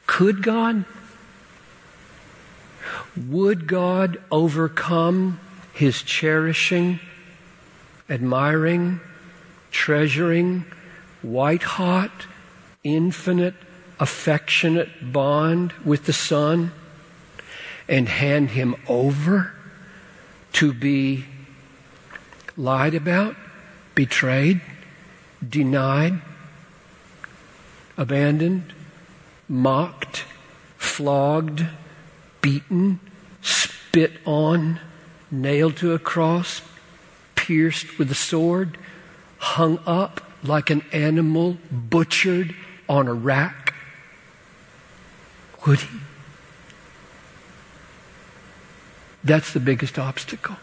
Could 0.06 0.42
God? 0.42 0.84
Would 3.16 3.66
God 3.66 4.20
overcome 4.30 5.40
his 5.78 6.02
cherishing, 6.02 6.98
admiring, 8.10 8.98
treasuring, 9.70 10.64
white 11.22 11.62
hot, 11.62 12.10
infinite, 12.82 13.54
affectionate 14.00 15.12
bond 15.12 15.72
with 15.84 16.04
the 16.06 16.12
Son 16.12 16.72
and 17.88 18.08
hand 18.08 18.50
him 18.50 18.74
over 18.88 19.52
to 20.52 20.72
be 20.72 21.24
lied 22.56 22.94
about, 22.96 23.36
betrayed, 23.94 24.60
denied, 25.48 26.20
abandoned, 27.96 28.72
mocked, 29.48 30.24
flogged, 30.76 31.64
beaten, 32.42 32.98
spit 33.40 34.14
on, 34.26 34.80
nailed 35.30 35.76
to 35.78 35.92
a 35.92 35.98
cross, 35.98 36.62
pierced 37.34 37.98
with 37.98 38.10
a 38.10 38.14
sword, 38.14 38.78
hung 39.38 39.78
up 39.86 40.20
like 40.42 40.70
an 40.70 40.82
animal, 40.92 41.58
butchered 41.70 42.54
on 42.88 43.08
a 43.08 43.14
rack? 43.14 43.74
Would 45.66 45.80
he? 45.80 45.98
That's 49.24 49.52
the 49.52 49.60
biggest 49.60 49.98
obstacle 49.98 50.56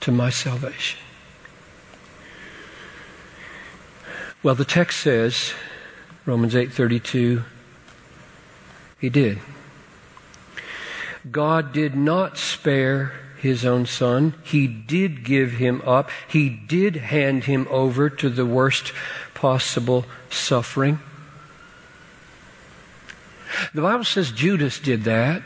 to 0.00 0.12
my 0.12 0.30
salvation. 0.30 0.98
Well, 4.42 4.54
the 4.54 4.64
text 4.64 5.00
says, 5.00 5.52
Romans 6.24 6.54
8:32, 6.54 7.44
he 8.98 9.10
did. 9.10 9.38
God 11.28 11.72
did 11.72 11.94
not 11.94 12.38
spare 12.38 13.12
his 13.40 13.64
own 13.64 13.86
son. 13.86 14.34
He 14.44 14.66
did 14.66 15.24
give 15.24 15.52
him 15.52 15.82
up. 15.86 16.10
He 16.28 16.48
did 16.48 16.96
hand 16.96 17.44
him 17.44 17.66
over 17.70 18.08
to 18.10 18.28
the 18.28 18.46
worst 18.46 18.92
possible 19.34 20.04
suffering. 20.30 21.00
The 23.74 23.82
Bible 23.82 24.04
says 24.04 24.30
Judas 24.30 24.78
did 24.78 25.04
that. 25.04 25.42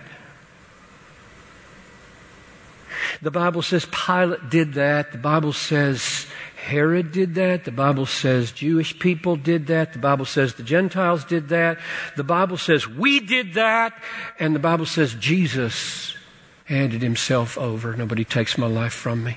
The 3.23 3.31
Bible 3.31 3.63
says 3.63 3.87
Pilate 3.87 4.51
did 4.51 4.75
that. 4.75 5.13
The 5.13 5.19
Bible 5.19 5.53
says 5.53 6.27
Herod 6.65 7.13
did 7.13 7.35
that. 7.35 7.67
The 7.67 7.73
Bible 7.73 8.07
says 8.07 8.51
Jewish 8.51 8.99
people 8.99 9.37
did 9.37 9.67
that. 9.67 9.93
The 9.93 9.99
Bible 9.99 10.25
says 10.25 10.55
the 10.55 10.63
Gentiles 10.63 11.23
did 11.23 11.51
that. 11.51 11.79
The 12.17 12.25
Bible 12.25 12.57
says 12.57 12.89
we 12.89 13.21
did 13.21 13.53
that. 13.53 13.93
And 14.39 14.55
the 14.55 14.61
Bible 14.61 14.87
says 14.87 15.13
Jesus 15.15 16.17
handed 16.65 17.03
himself 17.03 17.59
over. 17.59 17.95
Nobody 17.95 18.25
takes 18.25 18.57
my 18.57 18.67
life 18.67 18.95
from 18.95 19.23
me. 19.25 19.37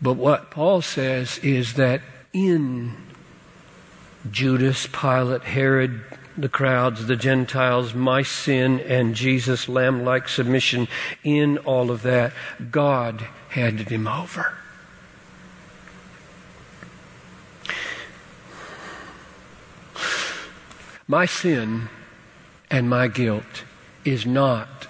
But 0.00 0.14
what 0.14 0.52
Paul 0.52 0.82
says 0.82 1.38
is 1.38 1.74
that 1.74 2.00
in 2.32 2.96
Judas, 4.30 4.86
Pilate, 4.86 5.42
Herod, 5.42 6.00
the 6.36 6.48
crowds, 6.48 7.06
the 7.06 7.16
Gentiles, 7.16 7.94
my 7.94 8.22
sin, 8.22 8.80
and 8.80 9.14
Jesus' 9.14 9.68
lamb 9.68 10.04
like 10.04 10.28
submission, 10.28 10.88
in 11.24 11.58
all 11.58 11.90
of 11.90 12.02
that, 12.02 12.32
God 12.70 13.26
handed 13.50 13.88
him 13.88 14.06
over. 14.06 14.54
My 21.06 21.26
sin 21.26 21.88
and 22.70 22.88
my 22.88 23.08
guilt 23.08 23.64
is 24.04 24.24
not 24.24 24.86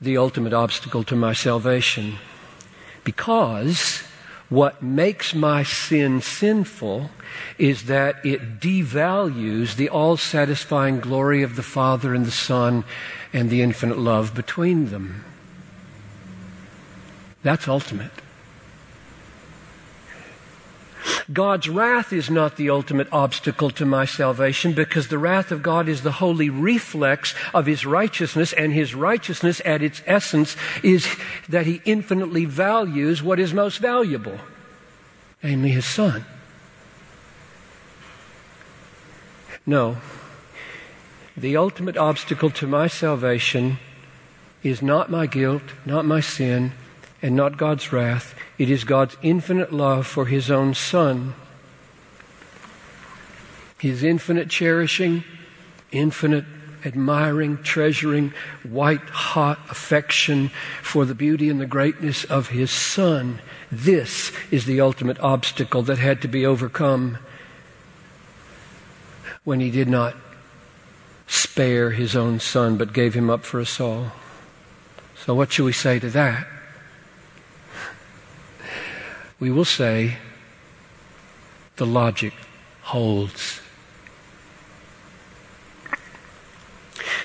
the 0.00 0.16
ultimate 0.16 0.54
obstacle 0.54 1.04
to 1.04 1.14
my 1.14 1.34
salvation 1.34 2.16
because 3.04 4.02
what 4.50 4.82
makes 4.82 5.32
my 5.32 5.62
sin 5.62 6.20
sinful 6.20 7.10
is 7.56 7.84
that 7.84 8.16
it 8.26 8.60
devalues 8.60 9.76
the 9.76 9.88
all 9.88 10.16
satisfying 10.16 10.98
glory 11.00 11.42
of 11.42 11.54
the 11.54 11.62
Father 11.62 12.14
and 12.14 12.26
the 12.26 12.32
Son 12.32 12.84
and 13.32 13.48
the 13.48 13.62
infinite 13.62 13.96
love 13.96 14.34
between 14.34 14.90
them. 14.90 15.24
That's 17.42 17.68
ultimate. 17.68 18.10
God's 21.32 21.68
wrath 21.68 22.12
is 22.12 22.28
not 22.28 22.56
the 22.56 22.70
ultimate 22.70 23.06
obstacle 23.12 23.70
to 23.70 23.86
my 23.86 24.04
salvation 24.04 24.72
because 24.72 25.08
the 25.08 25.18
wrath 25.18 25.52
of 25.52 25.62
God 25.62 25.88
is 25.88 26.02
the 26.02 26.12
holy 26.12 26.50
reflex 26.50 27.34
of 27.54 27.66
His 27.66 27.86
righteousness, 27.86 28.52
and 28.52 28.72
His 28.72 28.94
righteousness 28.94 29.62
at 29.64 29.82
its 29.82 30.02
essence 30.06 30.56
is 30.82 31.06
that 31.48 31.66
He 31.66 31.82
infinitely 31.84 32.46
values 32.46 33.22
what 33.22 33.38
is 33.38 33.54
most 33.54 33.78
valuable, 33.78 34.38
namely 35.42 35.70
His 35.70 35.86
Son. 35.86 36.24
No. 39.64 39.98
The 41.36 41.56
ultimate 41.56 41.96
obstacle 41.96 42.50
to 42.50 42.66
my 42.66 42.88
salvation 42.88 43.78
is 44.64 44.82
not 44.82 45.10
my 45.10 45.26
guilt, 45.26 45.62
not 45.86 46.04
my 46.04 46.20
sin, 46.20 46.72
and 47.22 47.36
not 47.36 47.56
God's 47.56 47.92
wrath. 47.92 48.34
It 48.58 48.70
is 48.70 48.84
God's 48.84 49.16
infinite 49.22 49.72
love 49.72 50.06
for 50.06 50.26
His 50.26 50.50
own 50.50 50.74
Son. 50.74 51.34
His 53.78 54.02
infinite 54.02 54.50
cherishing, 54.50 55.24
infinite 55.90 56.44
admiring, 56.84 57.62
treasuring, 57.62 58.32
white 58.62 59.08
hot 59.10 59.58
affection 59.70 60.50
for 60.82 61.04
the 61.04 61.14
beauty 61.14 61.48
and 61.48 61.60
the 61.60 61.66
greatness 61.66 62.24
of 62.24 62.48
His 62.48 62.70
Son. 62.70 63.40
This 63.70 64.32
is 64.50 64.64
the 64.64 64.80
ultimate 64.80 65.18
obstacle 65.20 65.82
that 65.82 65.98
had 65.98 66.22
to 66.22 66.28
be 66.28 66.44
overcome 66.44 67.18
when 69.44 69.60
He 69.60 69.70
did 69.70 69.88
not 69.88 70.14
spare 71.26 71.90
His 71.90 72.16
own 72.16 72.40
Son 72.40 72.76
but 72.76 72.92
gave 72.92 73.14
Him 73.14 73.30
up 73.30 73.44
for 73.44 73.60
us 73.60 73.80
all. 73.80 74.12
So, 75.24 75.34
what 75.34 75.52
should 75.52 75.64
we 75.64 75.72
say 75.72 75.98
to 75.98 76.10
that? 76.10 76.46
We 79.40 79.50
will 79.50 79.64
say 79.64 80.18
the 81.76 81.86
logic 81.86 82.34
holds. 82.82 83.60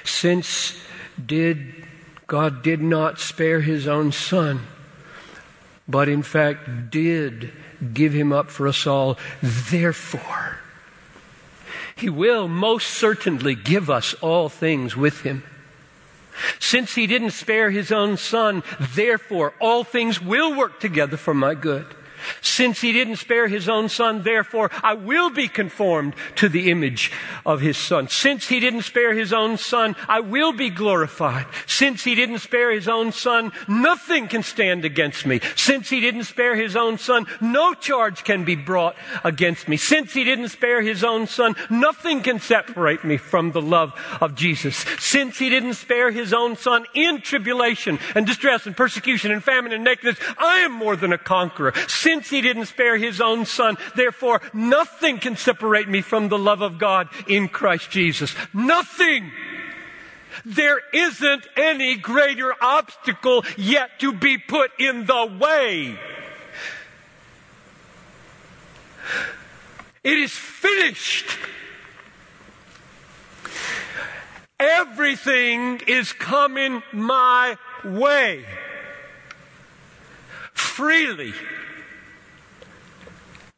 Since 0.06 0.80
did 1.24 1.86
God 2.26 2.64
did 2.64 2.82
not 2.82 3.20
spare 3.20 3.62
his 3.62 3.88
own 3.88 4.12
son, 4.12 4.62
but 5.88 6.10
in 6.10 6.24
fact 6.24 6.90
did 6.90 7.52
give 7.94 8.14
him 8.14 8.32
up 8.32 8.50
for 8.50 8.68
us 8.68 8.88
all, 8.88 9.20
therefore 9.42 10.60
he 11.96 12.10
will 12.10 12.48
most 12.48 12.88
certainly 12.88 13.56
give 13.56 13.90
us 13.90 14.14
all 14.16 14.50
things 14.50 14.96
with 14.96 15.22
him. 15.22 15.44
Since 16.60 16.96
he 16.96 17.08
didn't 17.08 17.32
spare 17.32 17.72
his 17.72 17.92
own 17.92 18.18
son, 18.18 18.64
therefore 18.80 19.54
all 19.62 19.84
things 19.84 20.22
will 20.22 20.56
work 20.56 20.80
together 20.80 21.18
for 21.18 21.34
my 21.34 21.56
good. 21.56 21.86
Since 22.42 22.82
he 22.82 22.92
didn't 22.92 23.18
spare 23.18 23.48
his 23.48 23.68
own 23.70 23.90
son, 23.90 24.24
therefore 24.24 24.72
I 24.84 24.94
will 24.94 25.30
be 25.30 25.48
conformed 25.48 26.14
to 26.36 26.50
the 26.50 26.72
image 26.72 27.12
of 27.46 27.62
his 27.62 27.78
son. 27.78 28.08
Since 28.08 28.48
he 28.48 28.60
didn't 28.60 28.84
spare 28.84 29.14
his 29.14 29.34
own 29.34 29.58
son, 29.58 29.96
I 30.08 30.20
will 30.20 30.54
be 30.54 30.70
glorified. 30.70 31.46
Since 31.68 32.04
he 32.04 32.16
didn't 32.16 32.40
spare 32.40 32.72
his 32.72 32.88
own 32.88 33.12
son, 33.12 33.52
nothing 33.68 34.28
can 34.28 34.44
stand 34.44 34.86
against 34.86 35.26
me. 35.26 35.42
Since 35.56 35.90
he 35.90 36.00
didn't 36.00 36.24
spare 36.26 36.56
his 36.56 36.76
own 36.76 36.98
son, 36.98 37.26
no 37.42 37.74
charge 37.74 38.24
can 38.24 38.46
be 38.46 38.56
brought 38.56 38.96
against 39.24 39.68
me. 39.68 39.78
Since 39.78 40.14
he 40.14 40.24
didn't 40.24 40.50
spare 40.50 40.82
his 40.82 41.04
own 41.04 41.28
son, 41.28 41.56
nothing 41.70 42.22
can 42.22 42.40
separate 42.40 43.04
me 43.04 43.18
from 43.18 43.52
the 43.52 43.62
love 43.62 43.94
of 44.22 44.36
Jesus. 44.36 44.78
Since 45.00 45.38
he 45.38 45.50
didn't 45.50 45.76
spare 45.76 46.12
his 46.12 46.34
own 46.34 46.56
son 46.56 46.86
in 46.94 47.22
tribulation 47.22 48.00
and 48.16 48.26
distress 48.26 48.66
and 48.66 48.76
persecution 48.76 49.32
and 49.32 49.44
famine 49.44 49.74
and 49.74 49.84
nakedness, 49.84 50.18
I 50.38 50.60
am 50.60 50.72
more 50.72 50.96
than 50.96 51.14
a 51.14 51.18
conqueror. 51.18 51.74
Since 51.88 52.15
since 52.16 52.30
he 52.30 52.40
didn't 52.40 52.68
spare 52.68 52.96
his 52.98 53.20
own 53.20 53.46
son, 53.46 53.76
therefore 53.98 54.42
nothing 54.54 55.18
can 55.18 55.36
separate 55.36 55.90
me 55.90 56.00
from 56.00 56.30
the 56.30 56.38
love 56.38 56.62
of 56.62 56.78
God 56.78 57.10
in 57.28 57.50
Christ 57.50 57.92
Jesus. 57.92 58.34
Nothing! 58.54 59.32
There 60.46 60.80
isn't 60.94 61.46
any 61.58 61.96
greater 61.96 62.54
obstacle 62.62 63.44
yet 63.58 64.00
to 64.00 64.14
be 64.14 64.38
put 64.38 64.72
in 64.80 65.06
the 65.06 65.38
way. 65.42 66.00
It 70.02 70.18
is 70.18 70.32
finished. 70.32 71.28
Everything 74.58 75.82
is 75.86 76.14
coming 76.14 76.82
my 76.94 77.58
way 77.84 78.46
freely 80.54 81.34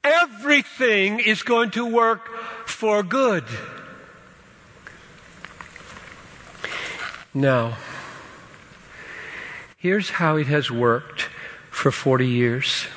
everything 0.08 1.20
is 1.20 1.43
going 1.43 1.72
to 1.72 1.86
work 1.86 2.28
for 2.65 3.04
good. 3.04 3.43
Now, 7.34 7.78
here's 9.78 10.10
how 10.12 10.38
it 10.38 10.48
has 10.48 10.72
worked 10.72 11.30
for 11.70 11.91
40 11.91 12.28
years. 12.28 12.88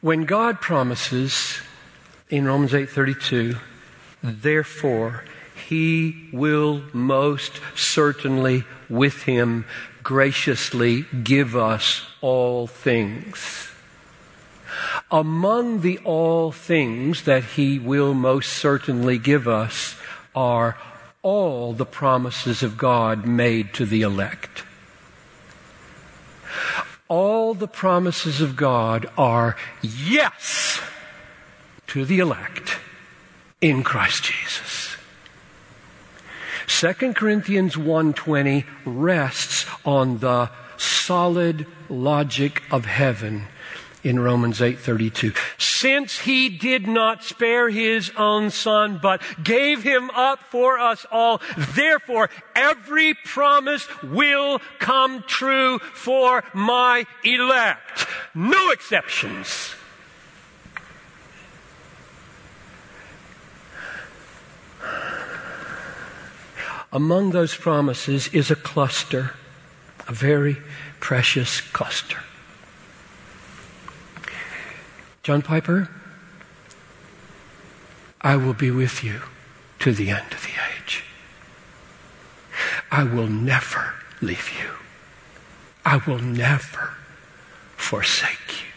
When 0.00 0.24
God 0.24 0.60
promises 0.60 1.60
in 2.28 2.46
Romans 2.46 2.72
8:32, 2.72 3.56
therefore 4.22 5.24
he 5.70 6.28
will 6.32 6.82
most 6.92 7.60
certainly 7.74 8.64
with 8.88 9.22
him 9.22 9.64
graciously 10.02 11.06
give 11.22 11.56
us 11.56 12.02
all 12.20 12.66
things. 12.66 13.70
Among 15.10 15.80
the 15.80 15.98
all 15.98 16.52
things 16.52 17.24
that 17.24 17.44
He 17.56 17.78
will 17.78 18.14
most 18.14 18.52
certainly 18.52 19.18
give 19.18 19.48
us 19.48 19.96
are 20.34 20.78
all 21.22 21.72
the 21.72 21.86
promises 21.86 22.62
of 22.62 22.78
God 22.78 23.26
made 23.26 23.74
to 23.74 23.84
the 23.84 24.02
elect. 24.02 24.64
All 27.08 27.54
the 27.54 27.68
promises 27.68 28.40
of 28.40 28.56
God 28.56 29.06
are 29.18 29.56
yes 29.82 30.80
to 31.88 32.04
the 32.04 32.20
elect 32.20 32.78
in 33.60 33.82
Christ 33.82 34.24
Jesus. 34.24 34.69
2 36.70 37.14
Corinthians 37.14 37.76
1:20 37.76 38.64
rests 38.86 39.66
on 39.84 40.18
the 40.18 40.48
solid 40.78 41.66
logic 41.90 42.62
of 42.70 42.86
heaven 42.86 43.48
in 44.02 44.18
Romans 44.20 44.62
8:32. 44.62 45.34
Since 45.58 46.20
he 46.20 46.48
did 46.48 46.86
not 46.86 47.22
spare 47.22 47.68
his 47.68 48.12
own 48.16 48.50
son 48.50 48.98
but 49.02 49.20
gave 49.42 49.82
him 49.82 50.10
up 50.10 50.44
for 50.48 50.78
us 50.78 51.04
all, 51.10 51.42
therefore 51.74 52.30
every 52.54 53.12
promise 53.14 53.86
will 54.02 54.60
come 54.78 55.24
true 55.26 55.80
for 55.92 56.44
my 56.54 57.04
elect. 57.24 58.06
No 58.32 58.70
exceptions. 58.70 59.74
Among 66.92 67.30
those 67.30 67.54
promises 67.54 68.28
is 68.28 68.50
a 68.50 68.56
cluster, 68.56 69.34
a 70.08 70.12
very 70.12 70.56
precious 70.98 71.60
cluster. 71.60 72.18
John 75.22 75.42
Piper, 75.42 75.88
I 78.20 78.36
will 78.36 78.54
be 78.54 78.70
with 78.70 79.04
you 79.04 79.20
to 79.78 79.92
the 79.92 80.10
end 80.10 80.32
of 80.32 80.42
the 80.42 80.52
age. 80.76 81.04
I 82.90 83.04
will 83.04 83.28
never 83.28 83.94
leave 84.20 84.50
you. 84.60 84.70
I 85.84 85.98
will 86.06 86.18
never 86.18 86.94
forsake 87.76 88.62
you. 88.62 88.72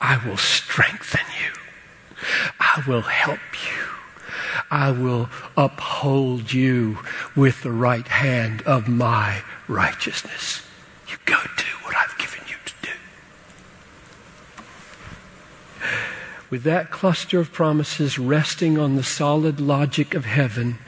I 0.00 0.24
will 0.26 0.36
strengthen 0.36 1.26
you. 1.42 1.52
I 2.60 2.82
will 2.86 3.02
help 3.02 3.40
you. 3.64 3.91
I 4.70 4.90
will 4.90 5.28
uphold 5.56 6.52
you 6.52 6.98
with 7.36 7.62
the 7.62 7.70
right 7.70 8.06
hand 8.06 8.62
of 8.62 8.88
my 8.88 9.42
righteousness. 9.68 10.62
You 11.08 11.16
go 11.24 11.36
do 11.56 11.64
what 11.82 11.96
I've 11.96 12.16
given 12.18 12.40
you 12.48 12.56
to 12.64 12.74
do. 12.82 12.90
With 16.50 16.62
that 16.64 16.90
cluster 16.90 17.40
of 17.40 17.52
promises 17.52 18.18
resting 18.18 18.78
on 18.78 18.96
the 18.96 19.02
solid 19.02 19.60
logic 19.60 20.14
of 20.14 20.24
heaven, 20.24 20.78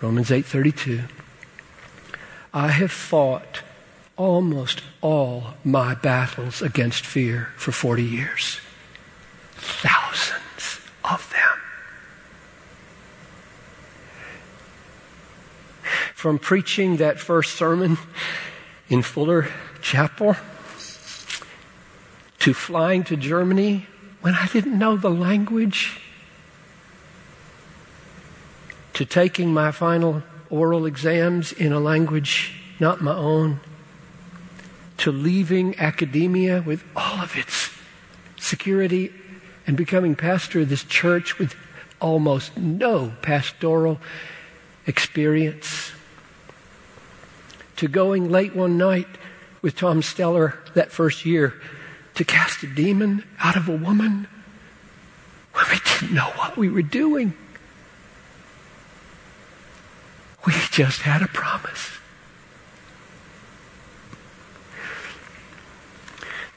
Romans 0.00 0.30
8:32, 0.30 1.08
I 2.52 2.68
have 2.68 2.92
fought 2.92 3.62
almost 4.16 4.82
all 5.02 5.54
my 5.62 5.94
battles 5.94 6.62
against 6.62 7.04
fear 7.04 7.50
for 7.56 7.72
40 7.72 8.02
years. 8.02 8.60
Thousands 9.54 10.80
of 11.04 11.30
them. 11.32 11.42
From 16.16 16.38
preaching 16.38 16.96
that 16.96 17.20
first 17.20 17.56
sermon 17.56 17.98
in 18.88 19.02
Fuller 19.02 19.48
Chapel 19.82 20.34
to 22.38 22.54
flying 22.54 23.04
to 23.04 23.18
Germany 23.18 23.86
when 24.22 24.32
I 24.32 24.46
didn't 24.46 24.78
know 24.78 24.96
the 24.96 25.10
language, 25.10 26.00
to 28.94 29.04
taking 29.04 29.52
my 29.52 29.70
final 29.70 30.22
oral 30.48 30.86
exams 30.86 31.52
in 31.52 31.70
a 31.70 31.78
language 31.78 32.62
not 32.80 33.02
my 33.02 33.14
own, 33.14 33.60
to 34.96 35.12
leaving 35.12 35.78
academia 35.78 36.62
with 36.62 36.82
all 36.96 37.20
of 37.20 37.36
its 37.36 37.70
security 38.38 39.12
and 39.66 39.76
becoming 39.76 40.16
pastor 40.16 40.60
of 40.60 40.70
this 40.70 40.84
church 40.84 41.38
with 41.38 41.54
almost 42.00 42.56
no 42.56 43.12
pastoral 43.20 44.00
experience, 44.86 45.85
to 47.76 47.88
going 47.88 48.30
late 48.30 48.54
one 48.54 48.78
night 48.78 49.08
with 49.62 49.76
Tom 49.76 50.00
Steller 50.00 50.56
that 50.74 50.90
first 50.90 51.24
year 51.24 51.54
to 52.14 52.24
cast 52.24 52.62
a 52.62 52.66
demon 52.66 53.24
out 53.40 53.56
of 53.56 53.68
a 53.68 53.76
woman 53.76 54.26
we 55.70 55.78
didn't 55.84 56.14
know 56.14 56.30
what 56.36 56.56
we 56.56 56.68
were 56.68 56.82
doing. 56.82 57.34
We 60.46 60.52
just 60.70 61.02
had 61.02 61.22
a 61.22 61.26
promise. 61.26 61.92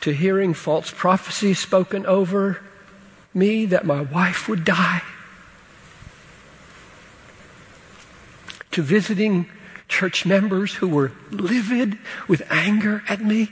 To 0.02 0.14
hearing 0.14 0.54
false 0.54 0.92
prophecy 0.92 1.54
spoken 1.54 2.06
over 2.06 2.62
me 3.34 3.66
that 3.66 3.86
my 3.86 4.02
wife 4.02 4.48
would 4.48 4.64
die. 4.64 5.02
To 8.72 8.82
visiting 8.82 9.50
church 9.90 10.26
members 10.26 10.76
who 10.76 10.88
were 10.88 11.12
livid 11.32 11.98
with 12.28 12.42
anger 12.50 13.04
at 13.10 13.22
me. 13.22 13.52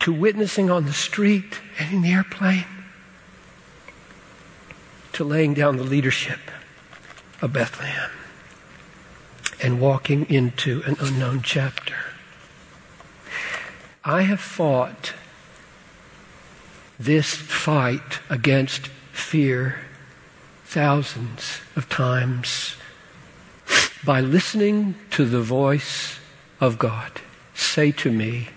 To 0.00 0.12
witnessing 0.12 0.70
on 0.70 0.84
the 0.84 0.92
street 0.92 1.60
and 1.80 1.92
in 1.92 2.02
the 2.02 2.12
airplane 2.12 2.66
to 5.16 5.24
laying 5.24 5.54
down 5.54 5.78
the 5.78 5.82
leadership 5.82 6.38
of 7.40 7.50
Bethlehem 7.50 8.10
and 9.62 9.80
walking 9.80 10.28
into 10.28 10.82
an 10.84 10.94
unknown 11.00 11.40
chapter. 11.42 11.96
I 14.04 14.22
have 14.22 14.40
fought 14.40 15.14
this 16.98 17.34
fight 17.34 18.20
against 18.28 18.88
fear 19.10 19.85
thousands 20.66 21.60
of 21.76 21.88
times 21.88 22.76
by 24.04 24.20
listening 24.20 24.94
to 25.10 25.24
the 25.24 25.40
voice 25.40 26.18
of 26.60 26.78
God 26.78 27.12
say 27.54 27.92
to 27.92 28.10
me, 28.10 28.48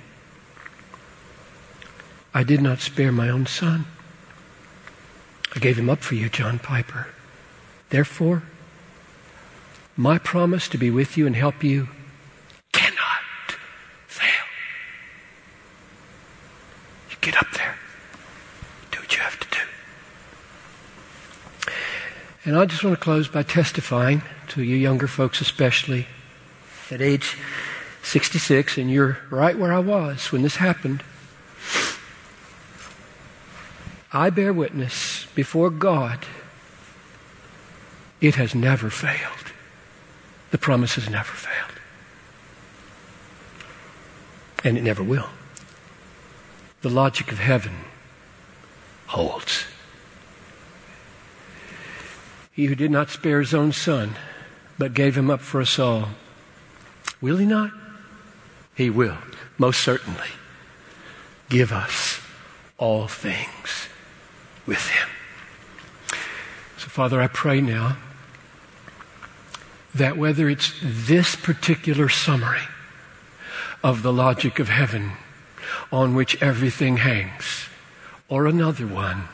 I 2.34 2.44
did 2.44 2.62
not 2.62 2.80
spare 2.80 3.12
my 3.12 3.30
own 3.30 3.46
son. 3.46 3.86
I 5.56 5.60
gave 5.60 5.78
him 5.78 5.90
up 5.90 6.00
for 6.00 6.16
you, 6.16 6.30
John 6.30 6.60
Piper. 6.60 7.08
Therefore, 7.90 8.44
my 9.96 10.18
promise 10.18 10.68
to 10.70 10.78
be 10.78 10.92
with 10.92 11.18
you 11.18 11.26
and 11.28 11.36
help 11.36 11.64
you 11.64 11.90
cannot 12.72 13.56
fail. 14.08 14.46
You 17.10 17.18
get 17.22 17.38
up 17.38 17.52
there, 17.54 17.78
do 18.92 19.00
what 19.00 19.16
you 19.16 19.22
have 19.22 19.40
to 19.40 19.48
do. 19.50 19.60
And 22.50 22.58
I 22.58 22.66
just 22.66 22.84
want 22.84 22.98
to 22.98 23.04
close 23.04 23.28
by 23.28 23.44
testifying 23.44 24.24
to 24.48 24.64
you 24.64 24.76
younger 24.76 25.06
folks, 25.08 25.40
especially 25.40 26.08
at 26.90 27.00
age 27.00 27.38
66, 28.02 28.76
and 28.76 28.90
you're 28.90 29.20
right 29.30 29.56
where 29.56 29.72
I 29.72 29.78
was 29.78 30.32
when 30.32 30.42
this 30.42 30.56
happened. 30.56 31.04
I 34.12 34.32
bear 34.32 34.52
witness 34.52 35.28
before 35.36 35.70
God, 35.70 36.26
it 38.20 38.34
has 38.34 38.56
never 38.56 38.90
failed. 38.90 39.52
The 40.50 40.58
promise 40.58 40.96
has 40.96 41.08
never 41.08 41.32
failed. 41.32 41.80
And 44.64 44.76
it 44.76 44.82
never 44.82 45.04
will. 45.04 45.30
The 46.82 46.90
logic 46.90 47.32
of 47.32 47.38
heaven 47.38 47.76
holds. 49.06 49.66
He 52.60 52.66
who 52.66 52.76
did 52.76 52.92
not 52.92 53.10
spare 53.10 53.40
his 53.40 53.54
own 53.54 53.72
son, 53.72 54.16
but 54.78 54.94
gave 54.94 55.16
him 55.18 55.30
up 55.30 55.40
for 55.40 55.62
us 55.62 55.80
all, 55.80 56.10
will 57.22 57.38
he 57.38 57.46
not? 57.46 57.72
He 58.76 58.90
will, 58.90 59.18
most 59.58 59.80
certainly, 59.80 60.28
give 61.48 61.72
us 61.72 62.20
all 62.78 63.08
things 63.08 63.88
with 64.66 64.86
Him. 64.90 65.08
So, 66.78 66.90
Father, 66.90 67.22
I 67.22 67.28
pray 67.28 67.62
now 67.62 67.96
that 69.96 70.18
whether 70.18 70.50
it's 70.50 70.74
this 70.84 71.38
particular 71.38 72.10
summary 72.10 72.68
of 73.82 74.04
the 74.04 74.12
logic 74.12 74.60
of 74.60 74.68
heaven 74.68 75.14
on 75.94 76.14
which 76.14 76.44
everything 76.44 76.98
hangs, 76.98 77.70
or 78.28 78.48
another 78.48 78.86
one, 78.86 79.30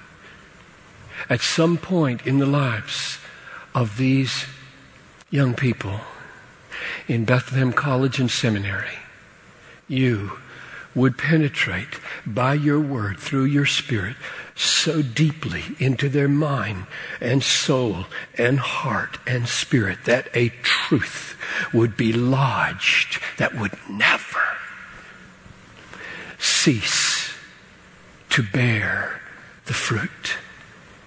at 1.30 1.42
some 1.42 1.78
point 1.78 2.26
in 2.26 2.40
the 2.40 2.46
lives 2.46 3.20
of 3.74 3.98
these 3.98 4.46
young 5.30 5.54
people 5.54 6.00
in 7.08 7.26
Bethlehem 7.26 7.74
College 7.74 8.20
and 8.20 8.30
Seminary, 8.30 8.98
you 9.88 10.32
would 10.96 11.18
penetrate 11.18 12.00
by 12.26 12.54
your 12.54 12.80
word 12.80 13.20
through 13.20 13.44
your 13.44 13.66
spirit 13.66 14.16
so 14.56 15.02
deeply 15.02 15.64
into 15.78 16.08
their 16.08 16.30
mind 16.30 16.86
and 17.20 17.44
soul 17.44 18.06
and 18.38 18.58
heart 18.58 19.18
and 19.28 19.48
spirit 19.48 20.00
that 20.06 20.30
a 20.34 20.50
truth 20.62 21.38
would 21.74 21.98
be 21.98 22.14
lodged 22.14 23.22
that 23.38 23.54
would 23.54 23.74
never 23.90 24.40
cease 26.40 27.34
to 28.30 28.42
bear 28.42 29.22
the 29.66 29.74
fruit 29.74 30.38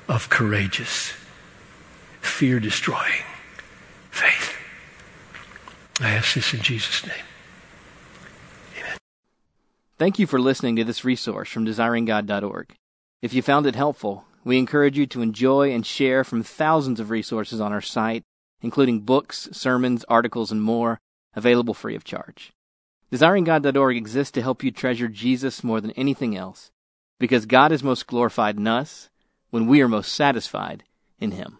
of 0.09 0.31
courageous, 0.31 1.13
fear 2.21 2.59
destroying 2.59 3.25
faith. 4.11 4.57
I 6.01 6.11
ask 6.11 6.35
this 6.35 6.55
in 6.55 6.61
Jesus' 6.61 7.07
name. 7.07 7.25
Amen. 8.79 8.97
Thank 9.99 10.19
you 10.19 10.27
for 10.27 10.41
listening 10.41 10.77
to 10.77 10.85
this 10.85 11.05
resource 11.05 11.51
from 11.51 11.67
desiringgod.org. 11.67 12.75
If 13.21 13.35
you 13.35 13.43
found 13.43 13.67
it 13.67 13.75
helpful, 13.75 14.25
we 14.45 14.59
encourage 14.59 14.97
you 14.97 15.07
to 15.09 15.23
enjoy 15.23 15.73
and 15.73 15.85
share 15.85 16.25
from 16.25 16.43
thousands 16.43 17.01
of 17.01 17.11
resources 17.11 17.61
on 17.61 17.73
our 17.73 17.83
site, 17.83 18.23
including 18.63 19.01
books, 19.01 19.49
sermons, 19.53 20.05
articles, 20.09 20.51
and 20.51 20.63
more, 20.63 20.99
available 21.35 21.75
free 21.75 21.95
of 21.95 22.05
charge. 22.05 22.53
DesiringGod.org 23.13 23.97
exists 23.97 24.33
to 24.33 24.43
help 24.43 24.63
you 24.63 24.71
treasure 24.71 25.09
Jesus 25.09 25.65
more 25.65 25.81
than 25.81 25.91
anything 25.93 26.37
else, 26.37 26.71
because 27.19 27.47
God 27.47 27.73
is 27.73 27.83
most 27.83 28.07
glorified 28.07 28.57
in 28.57 28.67
us 28.67 29.11
when 29.51 29.67
we 29.67 29.81
are 29.81 29.89
most 29.89 30.13
satisfied 30.13 30.85
in 31.21 31.33
Him. 31.33 31.59